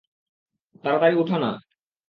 তাড়াতাড়ি 0.83 1.15
উঠা 1.15 1.37
না। 1.39 1.51